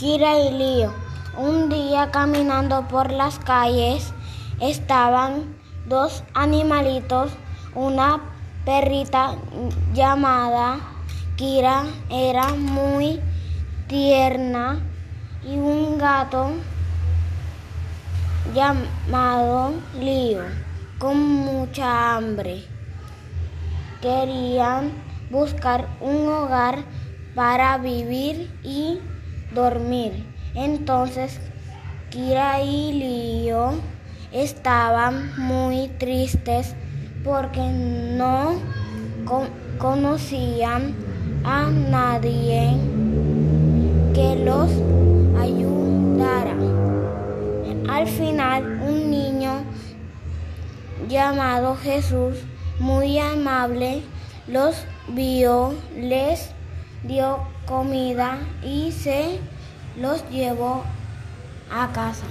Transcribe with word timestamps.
Kira 0.00 0.38
y 0.38 0.50
Lío. 0.52 0.94
Un 1.36 1.68
día 1.68 2.10
caminando 2.10 2.88
por 2.88 3.12
las 3.12 3.38
calles 3.38 4.14
estaban 4.58 5.54
dos 5.86 6.24
animalitos, 6.32 7.32
una 7.74 8.18
perrita 8.64 9.36
llamada 9.92 10.78
Kira 11.36 11.84
era 12.08 12.54
muy 12.54 13.20
tierna 13.88 14.80
y 15.44 15.58
un 15.58 15.98
gato 15.98 16.52
llamado 18.54 19.74
Lío 20.00 20.44
con 20.98 21.22
mucha 21.22 22.16
hambre. 22.16 22.64
Querían 24.00 24.92
buscar 25.30 25.90
un 26.00 26.26
hogar 26.26 26.84
para 27.34 27.76
vivir 27.76 28.50
y 28.64 28.98
dormir. 29.54 30.24
Entonces 30.54 31.40
Kira 32.10 32.60
y 32.62 32.92
Lío 32.92 33.72
estaban 34.32 35.30
muy 35.38 35.88
tristes 35.98 36.74
porque 37.24 37.60
no 37.60 38.54
conocían 39.78 40.94
a 41.44 41.70
nadie 41.70 42.76
que 44.14 44.36
los 44.44 44.70
ayudara. 45.40 46.56
Al 47.88 48.06
final 48.06 48.80
un 48.82 49.10
niño 49.10 49.62
llamado 51.08 51.76
Jesús, 51.76 52.36
muy 52.78 53.18
amable, 53.18 54.02
los 54.46 54.84
vio, 55.08 55.74
les 55.96 56.50
dio 57.02 57.38
comida 57.66 58.38
y 58.62 58.92
se 58.92 59.40
los 59.96 60.28
llevó 60.30 60.84
a 61.70 61.92
casa. 61.92 62.26